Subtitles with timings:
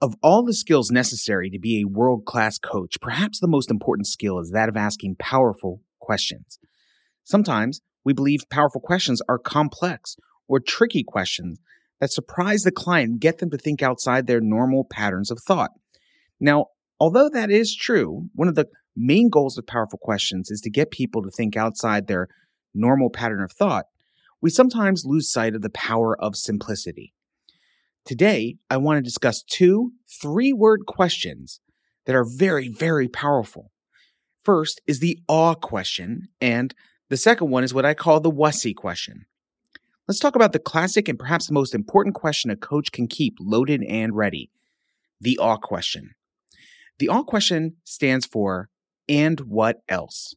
[0.00, 4.06] Of all the skills necessary to be a world class coach, perhaps the most important
[4.06, 6.60] skill is that of asking powerful questions.
[7.24, 10.16] Sometimes we believe powerful questions are complex
[10.46, 11.58] or tricky questions
[12.00, 15.70] that surprise the client and get them to think outside their normal patterns of thought.
[16.38, 16.66] Now,
[17.00, 20.92] although that is true, one of the main goals of powerful questions is to get
[20.92, 22.28] people to think outside their
[22.72, 23.86] normal pattern of thought.
[24.40, 27.14] We sometimes lose sight of the power of simplicity.
[28.08, 31.60] Today, I want to discuss two three word questions
[32.06, 33.70] that are very, very powerful.
[34.42, 36.74] First is the awe question, and
[37.10, 39.26] the second one is what I call the wussy question.
[40.06, 43.34] Let's talk about the classic and perhaps the most important question a coach can keep
[43.38, 44.50] loaded and ready
[45.20, 46.14] the awe question.
[47.00, 48.70] The awe question stands for,
[49.06, 50.34] and what else?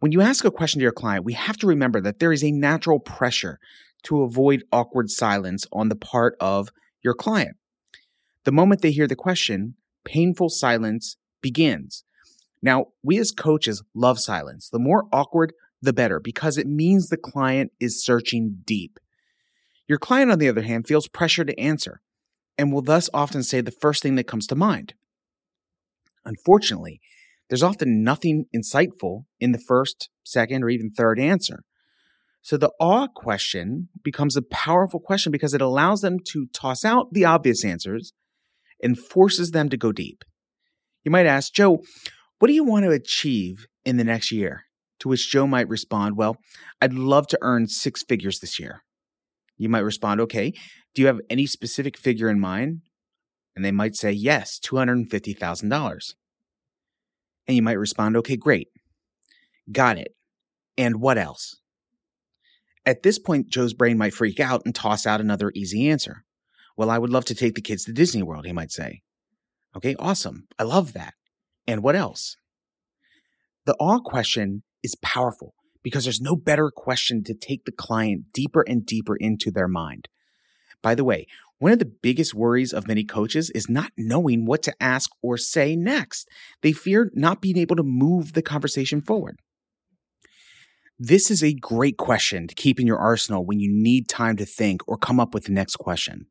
[0.00, 2.44] When you ask a question to your client, we have to remember that there is
[2.44, 3.58] a natural pressure
[4.04, 6.70] to avoid awkward silence on the part of
[7.02, 7.56] your client.
[8.44, 12.04] The moment they hear the question, painful silence begins.
[12.62, 14.68] Now, we as coaches love silence.
[14.68, 18.98] The more awkward, the better, because it means the client is searching deep.
[19.86, 22.00] Your client, on the other hand, feels pressure to answer
[22.58, 24.94] and will thus often say the first thing that comes to mind.
[26.24, 27.00] Unfortunately,
[27.48, 31.62] there's often nothing insightful in the first, second, or even third answer.
[32.42, 37.12] So the awe question becomes a powerful question because it allows them to toss out
[37.12, 38.12] the obvious answers
[38.82, 40.24] and forces them to go deep.
[41.04, 41.80] You might ask, Joe,
[42.38, 44.64] what do you want to achieve in the next year?
[45.00, 46.36] To which Joe might respond, Well,
[46.80, 48.82] I'd love to earn six figures this year.
[49.56, 50.52] You might respond, Okay,
[50.94, 52.82] do you have any specific figure in mind?
[53.54, 55.98] And they might say, Yes, $250,000.
[57.46, 58.68] And you might respond, Okay, great.
[59.70, 60.14] Got it.
[60.76, 61.56] And what else?
[62.88, 66.24] At this point, Joe's brain might freak out and toss out another easy answer.
[66.74, 69.02] Well, I would love to take the kids to Disney World, he might say.
[69.76, 70.48] Okay, awesome.
[70.58, 71.12] I love that.
[71.66, 72.38] And what else?
[73.66, 78.64] The awe question is powerful because there's no better question to take the client deeper
[78.66, 80.08] and deeper into their mind.
[80.82, 81.26] By the way,
[81.58, 85.36] one of the biggest worries of many coaches is not knowing what to ask or
[85.36, 86.26] say next.
[86.62, 89.40] They fear not being able to move the conversation forward.
[91.00, 94.44] This is a great question to keep in your arsenal when you need time to
[94.44, 96.26] think or come up with the next question.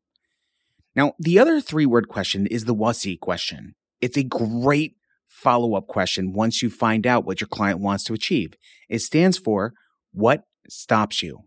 [0.94, 3.76] Now, the other three word question is the wussy question.
[4.02, 4.96] It's a great
[5.26, 8.54] follow up question once you find out what your client wants to achieve.
[8.90, 9.72] It stands for
[10.12, 11.44] what stops you?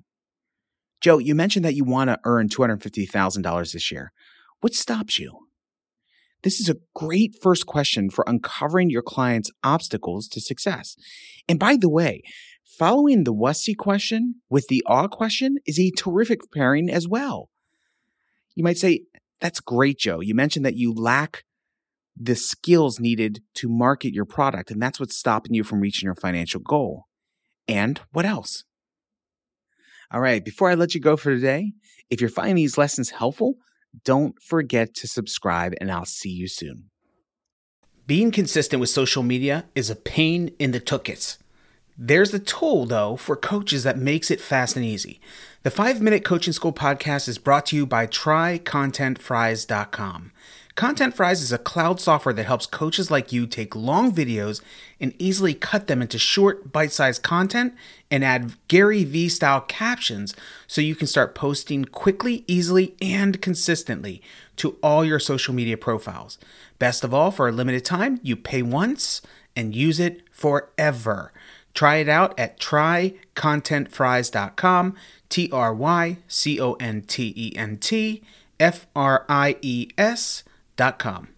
[0.99, 4.13] Joe, you mentioned that you want to earn $250,000 this year.
[4.61, 5.47] What stops you?
[6.43, 10.95] This is a great first question for uncovering your client's obstacles to success.
[11.47, 12.23] And by the way,
[12.77, 17.49] Following the wussy question with the awe question is a terrific pairing as well.
[18.55, 19.01] You might say,
[19.41, 20.21] That's great, Joe.
[20.21, 21.43] You mentioned that you lack
[22.15, 26.15] the skills needed to market your product, and that's what's stopping you from reaching your
[26.15, 27.07] financial goal.
[27.67, 28.63] And what else?
[30.09, 31.73] All right, before I let you go for today,
[32.09, 33.55] if you're finding these lessons helpful,
[34.05, 36.85] don't forget to subscribe, and I'll see you soon.
[38.07, 41.37] Being consistent with social media is a pain in the tuchus.
[42.03, 45.21] There's a tool, though, for coaches that makes it fast and easy.
[45.61, 50.31] The 5 Minute Coaching School podcast is brought to you by TryContentFries.com.
[50.73, 54.61] Content Fries is a cloud software that helps coaches like you take long videos
[54.99, 57.75] and easily cut them into short, bite sized content
[58.09, 60.33] and add Gary Vee style captions
[60.65, 64.23] so you can start posting quickly, easily, and consistently
[64.55, 66.39] to all your social media profiles.
[66.79, 69.21] Best of all, for a limited time, you pay once
[69.55, 71.31] and use it forever.
[71.73, 74.95] Try it out at trycontentfries.com,
[75.29, 78.21] T R Y C O N T E N T
[78.59, 81.30] F R I E S.com.